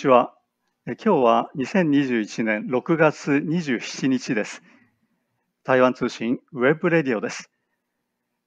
[0.00, 0.32] ちは。
[0.86, 4.62] 今日は2021年6月27日です。
[5.62, 7.50] 台湾通信 web radio です。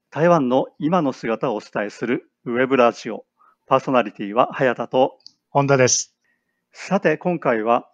[0.10, 3.26] 台湾の今の姿をお伝えするウェブラジオ。
[3.68, 5.20] パーソナリティは早田と
[5.52, 6.16] 本田です。
[6.72, 7.88] さて今回は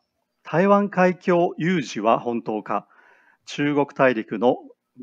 [0.43, 2.87] 台湾海峡有事は本当か
[3.45, 4.55] 中国大陸の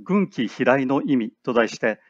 [0.03, 2.01] 軍機飛来の意味と題して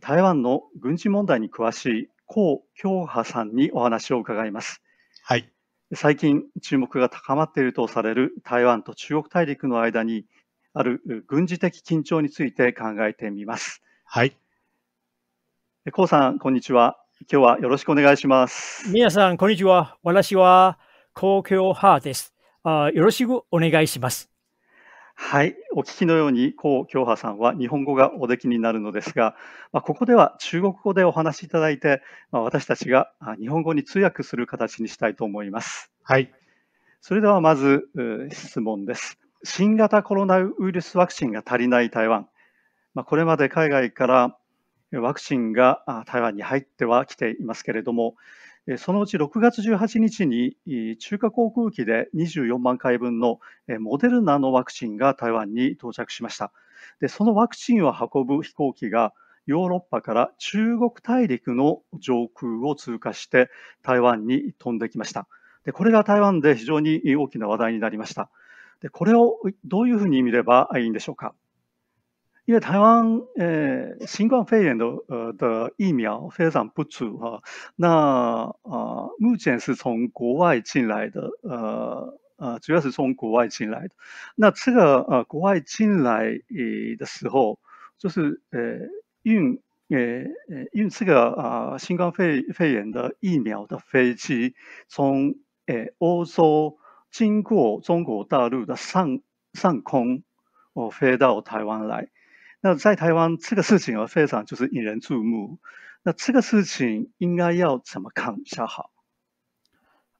[0.00, 4.82] 台湾の軍事問題に詳しい江京波さんにお話を伺います。
[5.22, 5.55] はい。
[5.94, 10.24] 最近注目が高まっているとされる台湾と中国大陸の間に
[10.74, 13.82] ある軍事的緊張について考えてみます。
[14.04, 14.36] はい。
[15.86, 16.96] 江さん、こんにちは。
[17.30, 18.90] 今日はよろしくお願いします。
[18.90, 19.96] 皆さん、こんにちは。
[20.02, 20.78] 私は
[21.14, 22.34] 江京派です。
[22.64, 24.35] あよろしくお願いします。
[25.18, 29.34] はい、お聞きのように、江京波さんは日本語がおできになるのですが、
[29.72, 35.90] まあ、ここでは中国語でお話しいただいて、まあ、私たちが日本語に通訳する形にしたいと思います。
[36.02, 36.30] はい。
[37.00, 37.88] それではまず
[38.30, 39.18] 質問です。
[39.42, 42.28] 新型コロナウイルスワクチンが足りない台湾。
[42.94, 44.36] まあ、これまで海外から
[44.92, 48.16] ワクチンが台湾に入ってはきていますけれども、
[48.78, 50.56] そのうち6月18日に
[50.98, 53.38] 中華航空機で24万回分の
[53.78, 56.52] モデルナのワクチンが台湾に到着しました。
[57.00, 59.12] でそのワクチンを運ぶ飛行機が
[59.46, 63.48] ヨーロッパから中国大陸の上空を通過して
[63.82, 65.28] 台湾に飛んできました。
[65.64, 68.30] でこれが台湾で非常に大きな話題になりました。
[68.80, 71.34] でこれをどういうふうに見ればいいんでしょうか。
[72.46, 77.42] 因为台湾呃新冠肺炎的呃的疫苗非常不足哈，
[77.74, 83.90] 那呃目前是从国外进来的，呃呃主要是从国外进来的。
[84.36, 87.58] 那这个呃国外进来呃的时候，
[87.98, 88.60] 就是呃
[89.22, 94.54] 运呃呃运这个啊新冠肺肺炎的疫苗的飞机
[94.86, 95.34] 从
[95.66, 96.78] 呃欧洲
[97.10, 99.18] 经过中国大陆的上
[99.52, 100.22] 上空
[100.74, 102.08] 哦飞到台湾来。
[102.60, 105.58] 那在台湾这个事情啊，非常就是引人注目。
[106.02, 108.90] 那这个事情应该要怎么看比较好？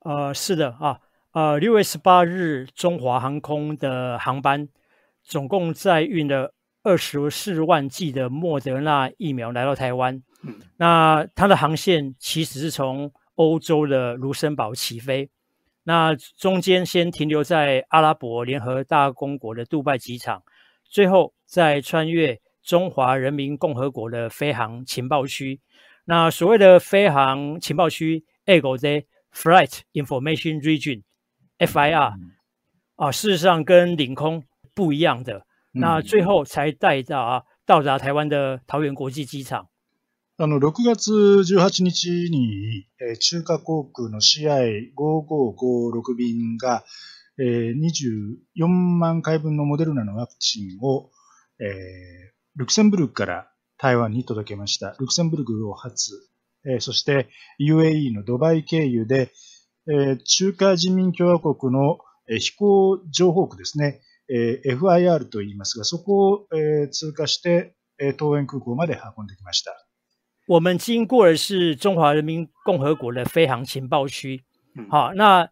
[0.00, 1.00] 呃，是的啊，
[1.32, 4.68] 呃，六月十八日，中华航空的航班
[5.22, 10.22] 总共载运了二十四万剂的莫德纳疫苗来到台湾。
[10.42, 15.30] 嗯，那它的航线其实是从欧洲的卢森堡起飞，
[15.84, 20.42] 那中间先停留在阿拉伯联合大公国的杜拜机场。
[20.85, 25.59] 最后，再穿越中华人民共和国的飞航情报区。
[26.05, 32.13] 那所谓的飞航情报区 a g o z Flight Information Region（FIR）
[32.95, 34.43] 啊，事实上跟领空
[34.73, 35.45] 不一样的。
[35.73, 39.67] 那最后才带到啊，到达台湾的桃园国际机场。
[40.37, 41.11] あの6月
[41.43, 46.83] 18日に、え中華航空の CI5556 便が
[47.38, 51.10] えー、24万回分のモデルナのワクチンを、
[51.60, 51.68] えー、
[52.56, 54.96] ルクセンブルクから台湾に届けました。
[54.98, 56.12] ルクセンブルクを初、
[56.64, 57.28] えー、そして
[57.60, 59.30] UAE のドバイ経由で、
[59.88, 61.98] えー、中華人民共和国の、
[62.28, 69.72] えー、飛行情報区ですね、えー、FIR と言いますが、そこを、えー、通過して、えー、桃園空港まで運んできました。
[70.48, 74.44] 我们经过的是中华人民共和国的飞航情报区。
[74.88, 75.50] 好，那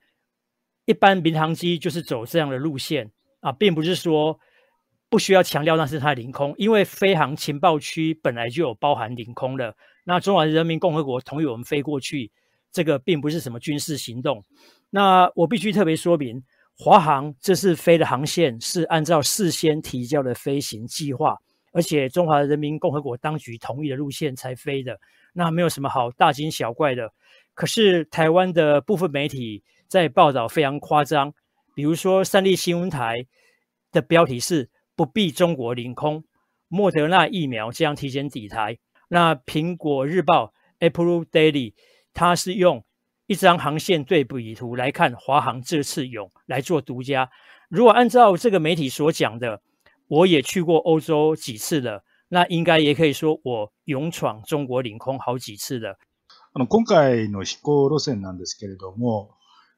[0.86, 4.38] 一般民航机就是走这样的路线啊，并不是说
[5.08, 9.74] 不需要强调那是它的领空，因为飞航情报区本来就有包含领空的。
[10.04, 12.30] 那中华人民共和国同意我们飞过去，
[12.70, 14.44] 这个并不是什么军事行动。
[14.90, 16.42] 那我必须特别说明，
[16.76, 21.38] 华航这次飞的航线是按照事先提交的飞行计划，
[21.72, 24.98] 而且中华人民共和国当局同意的路线才飞的，
[25.32, 27.10] 那没有什么好大惊小怪的。
[27.54, 29.62] 可是台湾的部分媒体。
[29.87, 31.33] 在报道非常夸张，
[31.75, 33.25] 比如说三立新闻台
[33.91, 36.23] 的标题是“不必中国领空，
[36.67, 38.77] 莫德纳疫苗将提前抵台”。
[39.09, 41.73] 那苹果日报 Apple Daily
[42.13, 42.85] 它是用
[43.25, 47.31] 一张航线对比图来看华航这次勇来做独家。
[47.69, 49.61] 如果按照这个媒体所讲的，
[50.07, 55.97] 我也去过欧洲几次了，那应该也可以说我勇闯中国领空好几次了。
[56.53, 59.31] あの今回の飛行路線なんですけれども。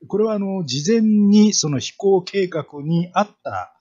[0.08, 3.72] これはあの事前にその飛行計画にあった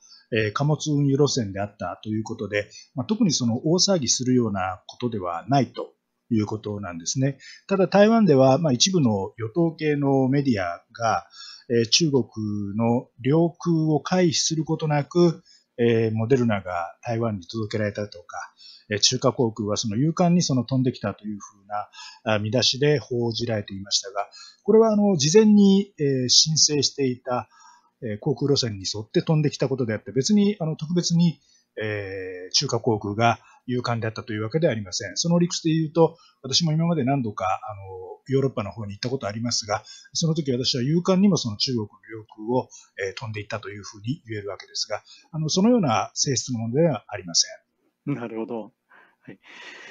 [0.53, 5.93] 貨物運輸路線であったということで、まあ、特にその大騒ぎするようなことではないと
[6.31, 7.37] いうことなんですね。
[7.67, 11.27] ただ台湾では、まあ、一部の与党系のメディアが、
[11.67, 12.23] え中国
[12.77, 15.43] の領空を回避することなく、
[15.77, 18.53] えモデルナが台湾に届けられたとか、
[18.89, 21.65] え中華航空はその勇敢にその飛んできたというふう
[22.25, 24.29] な見出しで報じられていましたが、
[24.63, 27.49] これはあの事前に、え申請していた、
[28.03, 31.39] え航空路線に沿って飛んできたことであって、別にあの特別に、
[31.81, 35.17] え中華航空が勇敢であったというわけではありません。
[35.17, 39.83] その理屈で言うと、私も今まで何度かあのヨーロッパの方に行ったことありますが、
[40.13, 42.69] その時私は勇敢にもその中国の領空を、
[43.09, 47.64] え飛んでいったというふうに言えるわけですが、あのそのような性質のものではありません。
[48.05, 48.71] なるほど。
[49.27, 49.39] はい、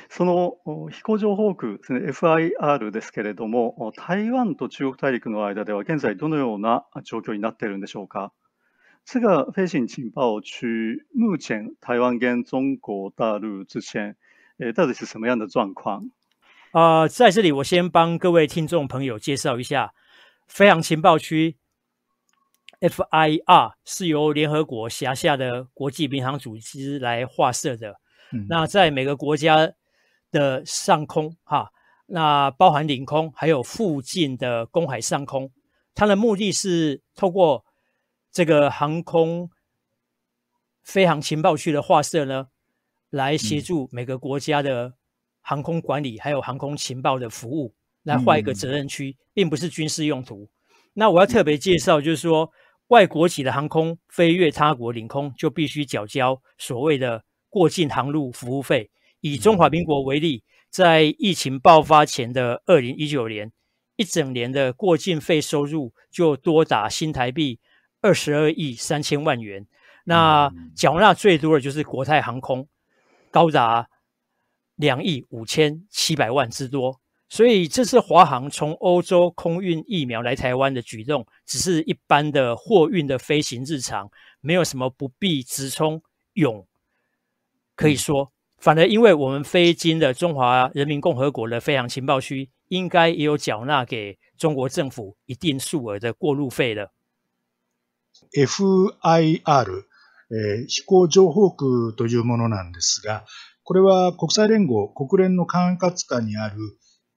[0.08, 0.58] その
[0.90, 8.30] 飛行場航空ですね、FIR ですけれども、台湾と中国大陸の間では現在どのような状況になっているんでしょうか？
[9.04, 14.14] 这个飞行情报区目前台湾跟中国大陆之间，
[14.58, 16.10] 呃，到底是什么样的状况？
[16.70, 19.92] 啊，呃在这里我先帮各位听众朋友介绍一下，
[20.46, 21.56] 飞行情报区
[22.80, 27.98] FIR 是由联合国辖下的国际民航组织来划设的。
[28.48, 29.72] 那在每个国家
[30.30, 31.70] 的上空，哈，
[32.06, 35.50] 那包含领空还有附近的公海上空，
[35.94, 37.64] 它的目的是透过
[38.32, 39.50] 这个航空
[40.82, 42.48] 飞航情报区的划设呢，
[43.10, 44.94] 来协助每个国家的
[45.40, 50.48] 航空管理还有航空情报的服务，来划一个责任区，并不是军事用途。
[50.94, 52.50] 那我要特别介绍，就是说
[52.88, 58.90] 外国籍的航空飞越他国领空，就必须缴交所谓的过境航路服务费。
[59.20, 63.52] 以中华民国为例，在疫情爆发前的二零一九年，
[63.94, 67.60] 一整年的过境费收入就多达新台币。
[68.00, 69.66] 二十二亿三千万元，
[70.04, 72.66] 那缴纳最多的就是国泰航空，
[73.30, 73.88] 高达
[74.74, 77.00] 两亿五千七百万之多。
[77.28, 84.10] 所以这次华航从欧洲空运疫苗来台湾的举动，只是一般的货运的飞行日常，
[84.40, 86.02] 没有什么不必直冲
[86.34, 86.66] 涌。
[87.76, 96.92] 可以说，反而因为我们飞经的中华人民共和国的飞行情报区，应该也有缴纳给中国政府一定数额的过路费了。
[98.32, 99.84] FIR、
[100.30, 103.24] えー、飛行情報空というものなんですが、
[103.64, 106.56] これは国際連合、国連の管轄下にある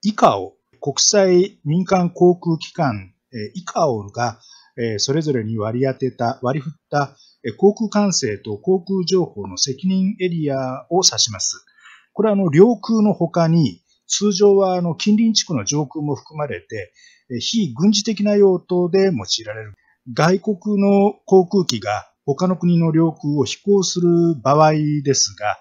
[0.06, 4.40] ICAO、国際民間航空機関、えー、ICAO が、
[4.78, 7.18] えー、それぞれに割り当てた、割り振った、えー、
[7.58, 11.66] 航空管制と航空情報の責任エリアを指します。
[12.14, 16.92] これはあの領空の他に、通常はあの近隣地区の上空も含まれて、
[17.40, 19.74] 非軍事的な用途で用いられる
[20.14, 24.08] 外国の航空機が他の国の領空を飛行する
[24.42, 24.74] 場合
[25.04, 25.58] ですが、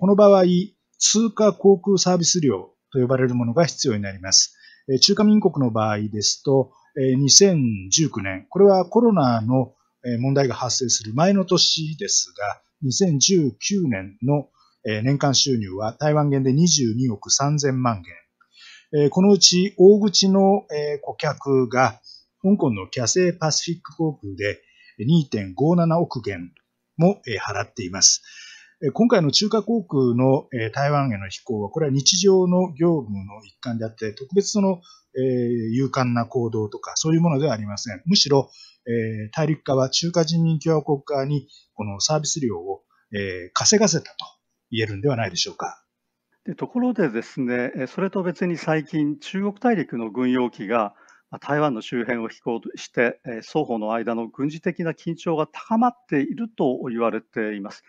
[0.00, 0.44] この場合、
[0.98, 4.56] 通過航空サービス料と呼ばれるものが必要になります。
[5.00, 9.72] 中華民国の場合ですと、2019年、これはコロナの
[10.20, 14.48] 問題が発生する前の年ですが、2019年の
[14.84, 18.02] 年間収入は台湾元で22億3000万
[18.92, 19.10] 元。
[19.10, 20.66] このうち大口の
[21.02, 22.00] 顧客が
[22.42, 24.62] 香港のキャセイパシフィック航空で
[24.98, 26.50] 2.57億元
[26.96, 28.22] も払っています。
[28.94, 34.80] 今回の中華航空の台湾への飛行は、これは日常の業務の一環であって、特別その、
[35.74, 38.02] 勇敢な行動とか、そういうものではありません。
[38.06, 38.48] むしろ、
[39.32, 42.82] 大陸側、中華人民共和国側に、このサービス料を
[43.52, 44.16] 稼がせたと
[44.70, 45.84] 言えるんではないでしょうか。
[46.44, 50.94] でところでですね、それと別に最近、中国大陸の軍用機が
[51.40, 57.84] 台湾の周辺を飛行して、双方の間の軍事的な緊張が高まっていると言われています。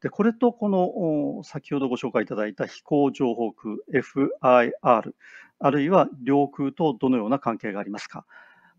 [0.00, 8.24] でこれとこの先ほどご紹介いただいた飛行情報空 FIR、あるいは領空とどのような関係がありますか。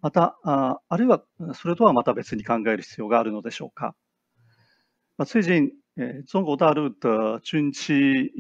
[0.01, 3.96] また、ああるいはそれとはまた別に考える必要があるのでしょうか。
[5.25, 5.74] 最近，
[6.27, 8.32] 中国大陸的軍機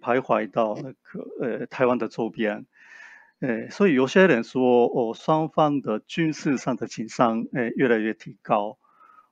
[0.00, 2.66] 徘徊到那個台灣的周邊。
[3.40, 8.78] 诶，所以有些人说，哦，双方的军事上的情商，诶，越来越提高，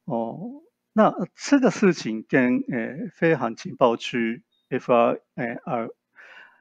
[0.05, 0.63] 哦，
[0.93, 5.91] 那这个事情跟诶飞航情报区 FIR，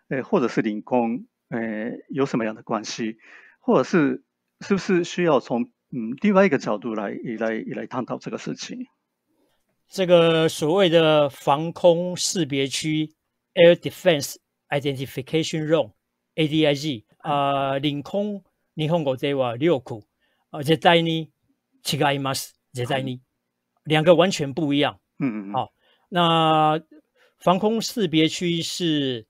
[0.10, 3.18] 诶，或者是领空，诶，有什么样的关系？
[3.60, 4.24] 或者是
[4.62, 8.86] 是不是需要从嗯另外一个角度来来来探讨这个事情？
[9.88, 13.14] 这个所谓的防空识别区
[13.54, 14.36] （Air Defense
[14.70, 17.06] Identification Zone，ADIZ）。
[17.20, 20.06] 啊，领空日本国这话六库，
[20.52, 21.30] 而且在呢，
[21.84, 23.20] 七个 imas 也在呢，
[23.84, 25.02] 两个完全不一样。
[25.20, 25.54] 嗯嗯。
[25.54, 25.74] 好，
[26.08, 26.82] 那
[27.40, 29.28] 防空识别区是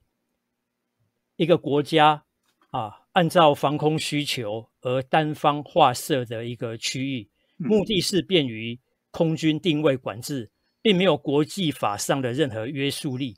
[1.34, 2.22] 一个国家
[2.70, 8.78] 啊，按照防空需求而单方划设的一个区域，目的是便于
[9.10, 13.36] 空军定位管制，并没有国际法上的任何约束力。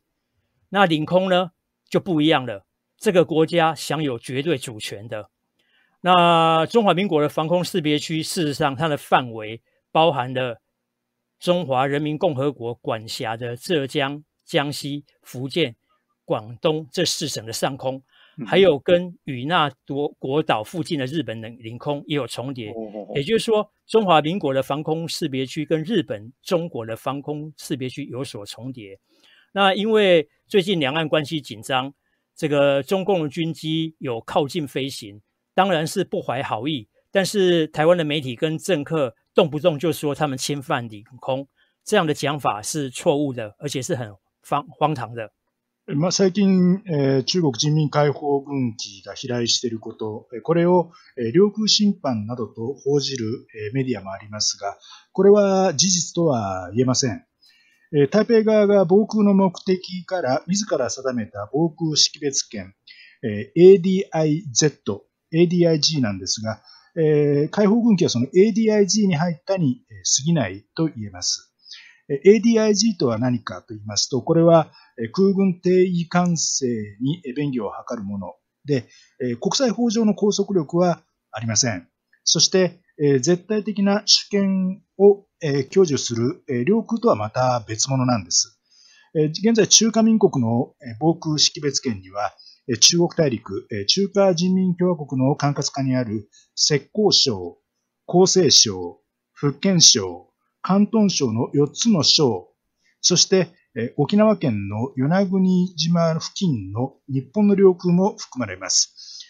[0.69, 1.51] 那领空呢
[1.89, 2.65] 就不一样了，
[2.97, 5.31] 这个国家享有绝对主权的。
[6.01, 10.61] 那中华民国的防空识别区，事实上它的范围包含了
[11.39, 15.77] 中华人民共和国管辖的浙江、江西、福建、
[16.25, 18.03] 广东这四省的上空。
[18.47, 22.73] 还有跟与那国国岛附近的日本领领空也有重叠，
[23.15, 28.99] 也就是说，中华民国的防空识别区跟日本、中国的防空识别区有所重叠。
[29.53, 31.93] 那因为最近两岸关系紧张，
[32.35, 35.21] 这个中共的军机有靠近飞行，
[35.55, 36.89] 当然是不怀好意。
[37.11, 41.47] 但是台湾的媒体跟政客动不动就说他们侵犯领空，
[41.85, 44.11] 这样的讲法是错误的，而且是很
[44.43, 45.31] 荒荒唐的。
[45.89, 54.79] まあ、最近、えー、中国人民解放軍機が飛来していること、これを、え、領空侵犯などと報じる、え、メディアもありますが、
[55.13, 57.25] これは事実とは言えません。
[57.97, 62.75] え、台北側が防空の目的から自ら定めた防空識別圏、
[63.25, 65.01] えー、ADIZ、
[65.35, 66.63] ADIG なんですが、
[66.95, 71.53] えー、解放軍機はその ADIG に入ったに過ぎないと言えます。
[72.09, 74.71] ADIG とは何かと言いますと、これは
[75.13, 76.67] 空軍定位管制
[77.01, 78.35] に便宜を図るもの
[78.65, 78.89] で、
[79.41, 81.89] 国際法上の拘束力はありません。
[82.25, 85.25] そして、絶対的な主権を
[85.71, 88.59] 享受する領空とはまた別物なんです。
[89.15, 92.33] 現在、中華民国の防空識別圏には、
[92.81, 97.59] 中国大陸、中華人民共和国の管轄下にある浙江省、
[98.07, 99.01] 江西省、
[99.33, 100.29] 福建省、
[100.65, 102.49] 広東省の4つの省、
[103.01, 103.49] そして
[103.97, 109.25] 沖縄県の与那国島付近の日本の領空も含まれます。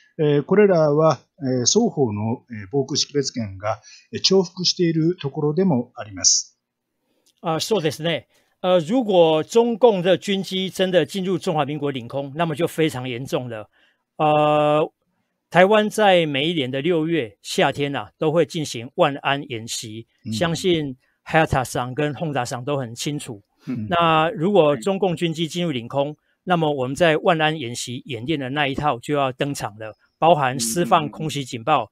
[0.46, 1.20] これらは
[1.64, 3.80] 双方の防空識別圏が
[4.28, 6.58] 重複しているところでもあります。
[7.40, 8.26] 啊，そうですね。
[8.60, 13.68] 呃，如果中共的军机真的进入中华民国领空，那么就非常严重了。
[14.16, 14.92] 呃，
[15.50, 20.96] 台湾在每一年的六月夏天呐，都会进行万安演习，相信。
[21.24, 23.40] h a t a 上跟 Honda 上都很清楚。
[23.88, 31.90] 那如果中共军机进入领空，那么我们在万安演习演练的那一套就要登场了，包含释放空袭警报，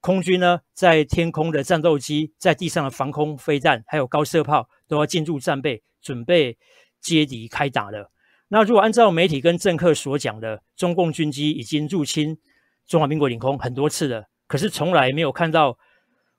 [0.00, 6.56] 空军呢在天空的战斗机，在地上的防空飞弹，还有高射炮都要进入战备，准备
[7.00, 8.10] 接敌开打了。
[8.48, 12.38] 那如果按照媒体跟政客所讲的，中共军机已经入侵
[12.86, 15.76] 中华民国领空很多次了，可是从来没有看到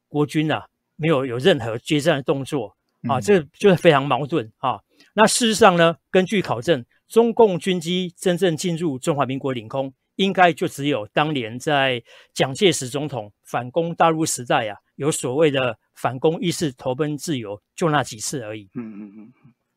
[0.08, 0.66] 国军啊。
[0.98, 2.78] 没有有任何接战的动作
[3.09, 4.81] 啊，这就是非常矛盾啊。
[5.15, 12.03] 那事实上呢，根据考证，中共军机真正进入中华民国领空，应该就只有当年在
[12.35, 18.69] 蒋介石总统反攻大陆时代啊，有所谓的反攻意识投奔自由，就那几次而已。
[18.75, 19.33] 嗯嗯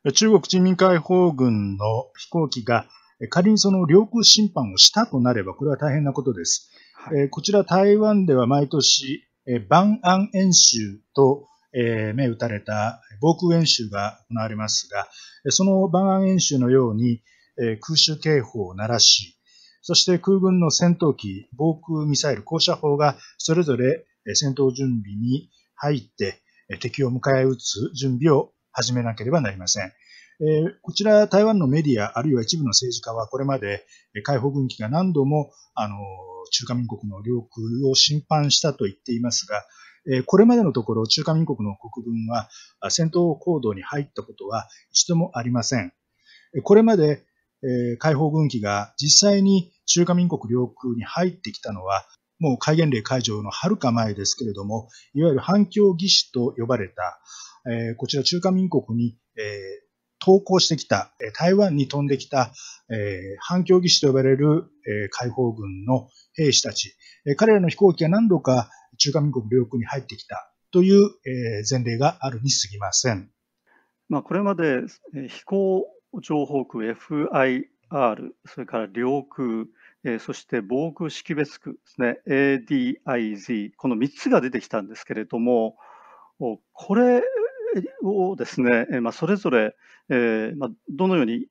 [0.06, 0.14] 嗯。
[0.14, 2.86] 中国人民解放軍の飛行機が
[3.30, 6.70] 仮にその領空侵犯をしたとなれば、これは大変なことです。
[7.32, 9.24] こちら台湾では毎年
[9.70, 15.09] 万安演習と 銘打たれた防空演習が行われますが、
[15.51, 17.23] その万安演習のように
[17.61, 19.37] え空襲警報を鳴らし、
[19.83, 26.41] そして空軍の戦闘機、防空ミサイル、高射砲がそれぞれ戦闘準備に入って
[26.81, 29.93] 敵を迎え撃つ準備を始めなければなりません。
[30.83, 33.85] こちら台湾のメディア、あるいは一部の政治家はこれまで
[34.23, 35.97] 解放軍機が何度もあの
[36.53, 39.65] 中華民国の領空を侵犯したと言っていますが、
[40.27, 42.49] これまでのところ中華民国の国軍は
[42.91, 45.93] 戦闘行動に入ったことは一度もありません。
[46.63, 47.25] これまで
[47.99, 52.07] 解放軍機が実際に中華民国領空に入ってきたのは、
[52.39, 57.21] もう戒厳令解除のはるか前ですけれども、いわゆる反共義士と呼ばれた、
[57.97, 59.17] こちら中華民国に、
[60.21, 62.53] 投降してきた、台湾に飛んできた、
[63.41, 64.65] 反共義士と呼ばれる、
[65.11, 66.95] 解放軍の兵士たち、
[67.37, 71.11] 彼らの飛行機が何度か中華民国領空に入ってきたという
[71.71, 73.31] 前例があるにすぎません。
[74.09, 74.83] まあ、これまで
[75.29, 75.87] 飛行
[76.23, 77.65] 情報区 FIR、
[78.47, 79.67] それから領空、
[80.19, 85.77] そして防空識別区ですね、ADIZ、この3つが出てきたんですけれども、
[86.39, 87.23] これ
[88.03, 89.77] をですね、まあ、それぞれ、
[90.11, 91.47] えーまあ、どのように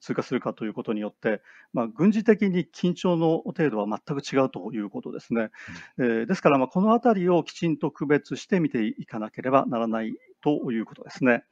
[0.00, 1.40] 通過するかということによって、
[1.72, 5.50] まあ、軍事的に緊張の程度は全く違うということですね。
[5.98, 11.44] えー、ですから、まあ、このあたりをきちんと区別して見ていかなければならないということですね。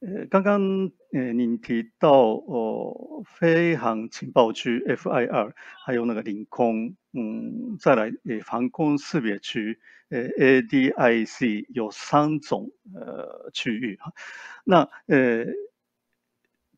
[0.00, 5.52] 呃刚刚呃，您提到呃飞航情报区 FIR，
[5.84, 9.78] 还有那个领空，嗯，再来呃防空识别区
[10.10, 14.12] 呃 ADIC 有三种呃区域哈。
[14.64, 15.46] 那呃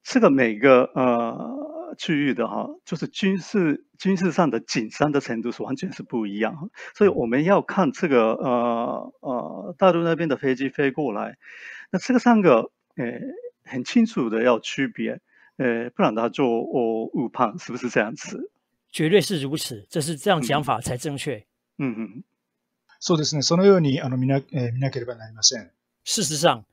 [0.05, 11.37] 这个每个呃区域的哈，就是军事军事上的紧张的程度是完全是不一样，所以我们要看这个呃呃大陆那边的飞机飞过来，
[11.91, 13.06] 那这个三个呃
[13.64, 15.20] 很清楚的要区别，
[15.58, 18.52] 呃不然他就哦误判是不是这样子？
[18.92, 21.38] 绝对是如此，这是这样讲法才正确。
[21.78, 22.24] 嗯嗯。
[23.00, 23.42] そうですね。
[23.42, 24.40] そのようにあの見な
[24.72, 25.72] 見なければなりません。
[26.06, 26.64] 事实上，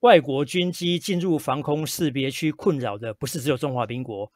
[0.00, 4.30] 外国军机进入防空识别区困扰的不是只有中华民国、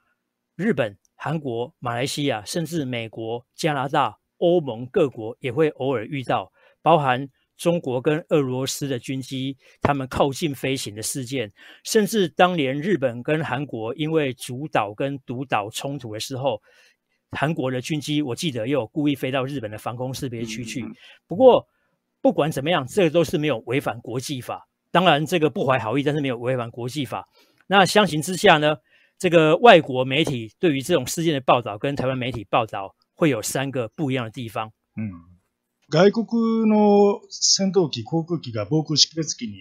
[0.56, 6.50] 日本、韩国、马来西亚，甚至美国、加拿大、欧盟各国也会偶尔遇到，
[6.82, 7.28] 包含
[7.59, 11.51] 中国跟俄罗斯的军机他们靠近飞行的事件，
[11.83, 16.59] 甚至当年日本跟韩国因为主导跟独岛冲突的时候。
[17.31, 20.83] 韩国的军机，我记得也有故意飞到日本的防空识别区去。
[21.27, 21.63] 不过，
[22.21, 24.67] 不管怎么样，这个都是没有违反国际法。
[24.89, 27.23] 当然，这个不怀好意，但是没有违反国际法。
[27.67, 28.75] 那相形之下呢，
[29.19, 34.71] 这个外国媒体对于这种事件的报道，跟台湾媒体报道会有三个不一样的地方。
[34.97, 35.13] 嗯，
[35.91, 39.57] 外国の戦闘機、航空機が防空識別機に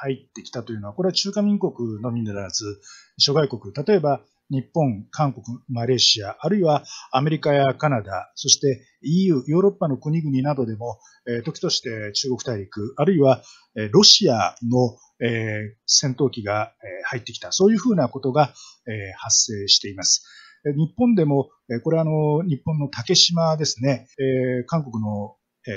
[0.00, 2.80] 入ってきたというのは、これは中華民国のみならず
[3.18, 13.42] 諸外国、例えば日本、韓国、マレーシア、あるいはアメリカやカナダ、そして EU、ヨーロッパの国々などでも、えー、時として中国大陸、あるいは、
[13.76, 18.52] えー、ロシアの、えー、戦闘機が、えー、入ってきた、そういうふうなことが、
[18.86, 20.24] えー、発生しています。
[20.64, 21.50] 日本でも、
[21.82, 25.34] これはあの、日本の竹島ですね、えー、韓国の
[25.66, 25.74] えー、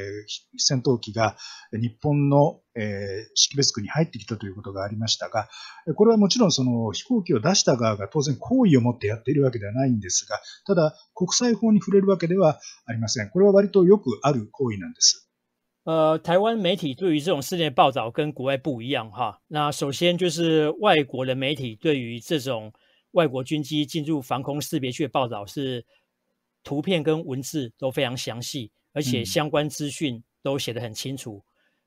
[0.58, 1.38] 戦闘機が
[1.72, 5.48] 日本の、えー、識別区に入ってきたということがありましたが、
[5.96, 13.30] これはもちろんその飛行機を出した側が当然好意を持ってやっているわけではないんですが、ただ国際法に触れるわけではありません。
[13.30, 15.30] これは割とよくある行為なんです。
[15.86, 19.40] 呃，台湾媒体对于这种事件报道跟国外不一样哈。
[19.48, 22.74] 那首先就是外国的媒体对于这种
[23.12, 25.86] 外国军机进入防空识别区的报道是
[26.64, 28.72] 图片跟文字都非常详细。
[28.96, 31.44] 而且相关资讯都写得很清楚，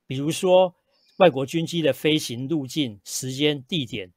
[0.06, 0.74] 比如说
[1.16, 4.12] 外国军机的飞行路径、时间、地点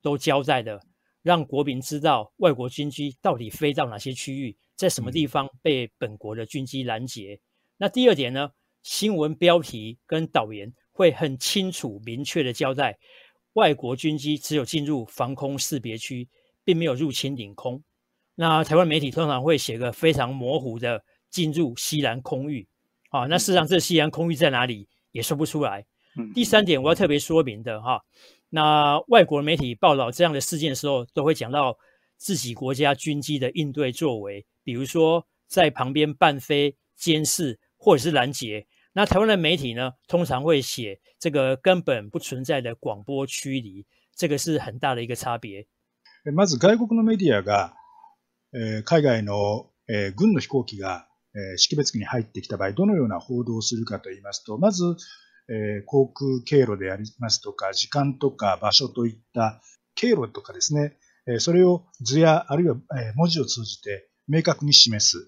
[0.00, 0.80] 都交代的，
[1.22, 7.40] 让国民知道外国军机到底飞到哪些区域，在什么地方被本国的军机拦截。
[7.76, 8.48] 那第二点呢？
[8.84, 12.96] 新闻标题跟导言会很清楚、明确的交代，
[13.54, 16.28] 外国军机只有进入防空识别区，
[16.62, 17.82] 并没有入侵领空。
[18.36, 21.02] 那台湾媒体通常会写个非常模糊的。
[21.35, 22.67] 进入西南空域，
[23.09, 25.85] 啊，那事实上这西南空域在哪里也说不出来。
[26.33, 28.03] 第三点我要特别说明的哈，
[28.49, 31.77] 那外国媒体报道这样的事件的时候，都会讲到
[32.17, 38.67] 自己国家军机的应对作为，比如说在旁边伴飞、监视或者是拦截。
[38.93, 45.65] 那台湾的媒体呢，通常会写这个根本不存在的广播驱离，这个是很大的一个差别。
[46.25, 47.73] まず外国のメディアが、
[48.83, 54.84] 海外の軍の飛行機が え識別機に入ってきた場合、どのような報道をするかといいますと、まず、
[55.48, 59.62] え航空経路でありますとか、時間とか場所といった
[59.94, 60.96] 経路とかですね、
[61.28, 62.76] えそれを図やあるいは
[63.14, 65.18] 文字を通じて明確に示す。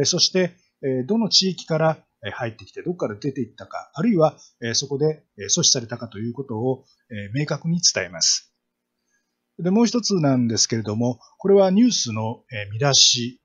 [0.00, 1.98] えそして、えどの地域から
[2.32, 4.36] 入ってきて、どこから出ていったか、あるいは
[4.74, 6.84] そこで阻止されたかということを
[7.34, 8.52] 明確に伝えます。
[9.58, 13.40] で、もう一つなんですけれども、これはニュースの見出し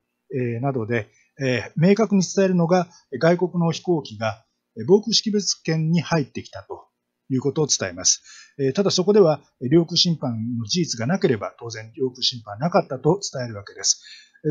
[0.62, 1.10] などで、
[1.42, 2.88] え、明確に伝えるのが
[3.20, 4.46] 外国の飛行機が
[4.88, 6.88] 防空識別圏に入ってきたと
[7.30, 8.22] いうことを伝えます。
[8.60, 14.02] え、ただそこでは領空侵犯の事実がなければ当然領空侵犯なかったと伝えるわけです。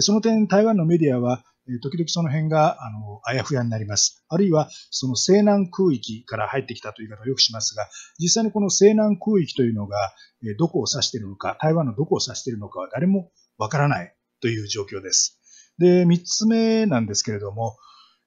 [0.00, 1.44] その点台湾のメディアは
[1.82, 4.24] 時々その辺があのあやふやになります。
[4.28, 10.14] あるいはその西南空域から入ってきたという方をよくしますが、実際にこの西南空域というのが
[10.58, 15.37] どこを指しているのか、台湾のどこを指しているのかは誰もわからないという状況です。
[15.78, 17.76] で、三つ目なんですけれども、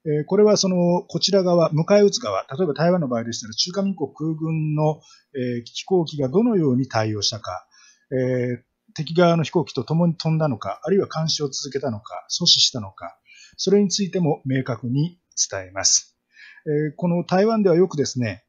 [0.06, 5.02] えー、これはその、こちら側、迎え撃つ側、例えば台湾の場合でしたら、中華民国空軍の、
[5.36, 7.68] えー、飛行機がどのように対応したか、
[8.12, 8.64] えー、
[8.96, 13.18] 敵側の飛行機と共に飛んだのか、あるいは監視を続けたのか、阻止したのか、
[13.58, 16.18] それについても明確に伝えます。
[16.66, 18.44] えー、この台湾ではよくですね、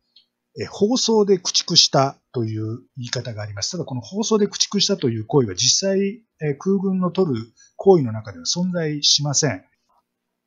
[0.59, 3.71] え放送で駆逐したという言い方があります。
[3.71, 9.63] ただこの放送で駆逐したという行為は実際、え空軍の取る行為の中では存在しません。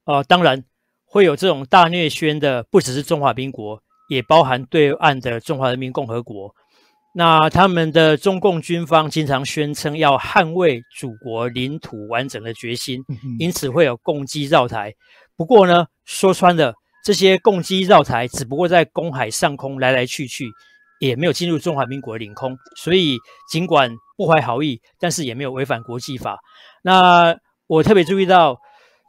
[0.05, 0.65] 啊，当然
[1.05, 6.55] 会有这种大虐宣的，不只是中华民国，也包含对岸的中华人民共和国。
[7.15, 13.05] 那他们的中共军方经常宣称要捍卫祖国领土完整的决心，
[13.39, 14.95] 因此会有共机绕台。
[15.37, 16.75] 不过呢，说穿了。
[17.06, 20.50] 这些共机绕台只不过在公海上空来来去去，
[21.00, 26.40] 也没有进入中华民国的领空，所以尽管不怀好意，但是也没有违反国际法。
[26.84, 27.38] 那
[27.68, 28.58] 我特别注意到，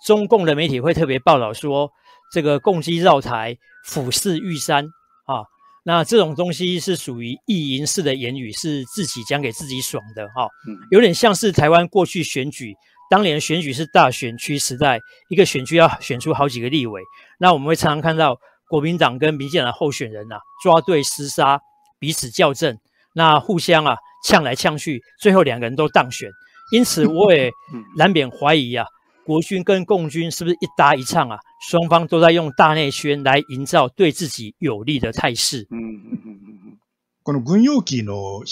[0.04, 1.90] 中共的媒体会特别报道说，
[2.30, 3.56] 这个共机绕台、
[3.86, 4.84] 俯视玉山
[5.24, 5.48] 啊，
[5.86, 10.46] 那这种东西是属于意淫式的言语，是自己讲给自己爽的哈，
[10.90, 12.74] 有点像是台湾过去选举。
[13.08, 17.00] 当年选举是大选区时代，一个选区要选出好几个立委，
[17.39, 21.59] 那我们会常常看到国民党跟民进党候选人呐抓对厮杀，
[21.99, 22.77] 彼此较正，
[23.13, 26.29] 那互相啊呛来呛去，最后两个人都当选。
[26.71, 27.51] 因此，我也
[27.97, 28.85] 难免怀疑啊，
[29.25, 31.37] 国军跟共军是不是一搭一唱啊？
[31.69, 35.67] 双方都在用大内宣来营造对自己有利的态势。
[35.69, 36.77] 嗯嗯嗯嗯。
[37.23, 38.43] この軍用機の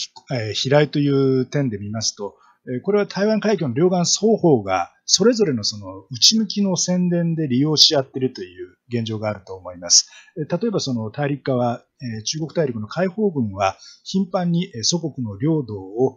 [0.54, 2.36] 飛来という点で見ますと。
[2.83, 10.11] これは台湾海峡の両岸双方がそれぞれのその内向きの宣伝で利用し合っているという現状があると思います。
[10.37, 11.83] 例えばその大陸側、
[12.25, 16.17] 中国大陸の解放軍は頻繁に祖国の領土を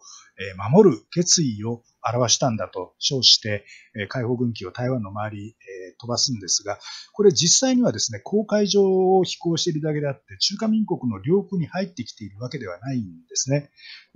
[0.72, 1.84] 守る決意を
[2.14, 3.66] 表したんだと称して、
[4.10, 5.56] 解放軍機を台湾の周り
[6.00, 6.80] 飛ばすんですが、
[7.14, 13.72] これ実際にはですね、公海上を飛行しているだけであって、中華民国の領空に入ってきているわけではないんですね。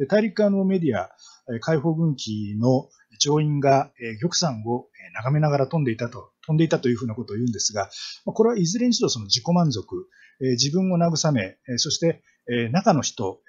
[0.09, 1.09] 大陸側のメディア、
[1.59, 7.89] 解放軍機の乗員が玉山を眺めながら飛んでいたと、飛んでいたというふうなことを言うんですが、
[8.25, 10.07] これはいずれにしろその自己満足、
[10.39, 12.23] 自分を慰め、そして
[12.71, 13.41] 中の人、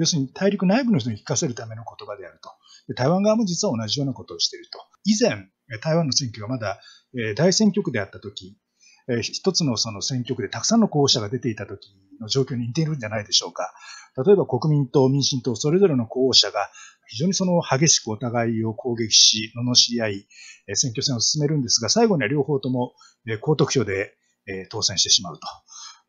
[0.00, 2.94] 要するに大陸内部の人に聞かせるための言葉であると。
[2.94, 4.78] 台湾側も実は同じようなことをしていると。
[5.04, 5.46] 以前、
[5.82, 6.80] 台湾の選挙がまだ
[7.36, 8.56] 大選挙区であったとき、
[9.20, 13.74] 一つのその選挙区でたくさんの候補者が出ていたときの状況に似ているんじゃないでしょうか。
[14.24, 16.70] 例えば国民党、民進党、それぞれの候補者が
[17.08, 20.26] 非常にその激しくお互いを攻撃し、罵り合い、
[20.74, 22.94] 選挙戦を進めるんですが、最後には両方とも
[23.42, 24.14] 高得票で
[24.70, 25.46] 当選してしまうと。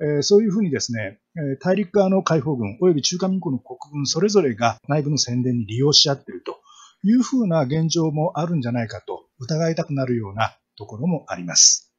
[0.01, 1.19] えそういうふうにですね、
[1.59, 6.59] 大陸側の解放軍及び中華民国の国軍それぞれが内部の宣伝に利用し合っていると
[7.03, 11.93] いうふうな現状もあるんじゃないかと疑いたくなるようなところもあります。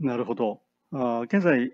[0.00, 0.60] なるほど。
[0.92, 1.70] あ現在、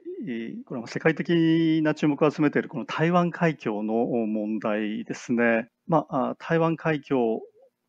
[0.67, 5.69] これは世界的な注目を集めているこの台湾海峡の問題ですね。
[5.87, 7.41] まあ、台湾海峡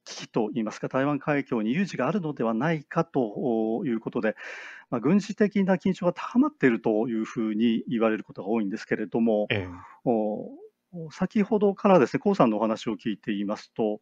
[0.06, 4.36] 危機といいますか、台湾海峡に有事があるのではないかということで、
[4.90, 9.70] まあ、軍事的な緊張が高まっているというふうに言われることが多いんですけれども、ええ、
[11.12, 14.02] 先ほどからですね、江さんのお話を聞いていますと、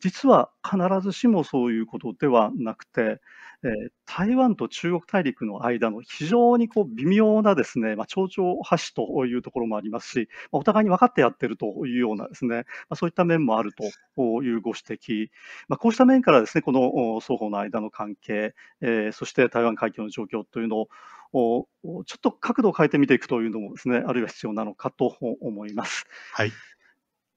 [0.00, 3.20] 実は必ずしもそういうことではなくて、
[3.62, 14.50] えー、台湾と中国大陸の間の非常にこう微妙なですね、まあ、町長橋というところもありますし、まあ、お互いに分かってやってるというようなですね、まあ、そういった面もあるとい。
[14.56, 15.28] うご指摘、
[15.68, 20.88] まあ、こうした面からですね、この双方の間の関係、えー、そして台湾海峡の状況というのを
[21.32, 21.66] ちょ
[22.02, 26.06] っと角度を変えて見ていくというのもですね、あるいは必要なのかと思います。
[26.32, 26.52] はい。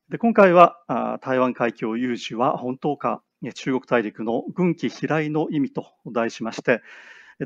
[0.10, 0.77] で今回は
[1.21, 3.23] 台湾海峡有事は本当か
[3.56, 6.82] 中国大陸の軍機飛来の意味と題しまして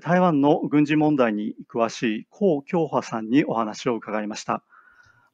[0.01, 4.63] 台湾の軍事問題に詳しい江京華さんにお話を伺いました、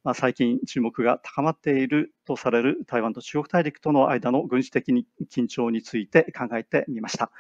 [0.04, 7.32] まあ、最近注目が高まっているとされる台湾と中国大陸との間の軍事的緊張について考えてみました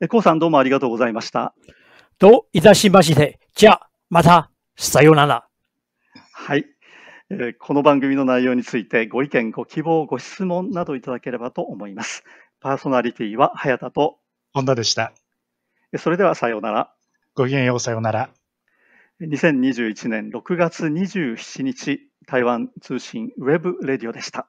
[0.00, 1.54] 江さんどうもありがとうございました
[2.20, 5.48] どういたしましてじゃあまたさようなら
[6.32, 6.66] はい
[7.30, 12.24] えこの番組の内容についてご意見、ご希望、ご質問などいただければと思います。
[12.60, 14.18] パーソナリティは早田と
[14.52, 15.12] 本田でした。
[15.96, 16.92] それではさようなら。
[17.36, 18.30] ごきげんよう、さようなら。
[19.22, 24.48] 2021年6月27日、台湾通信ウェブレディオでした。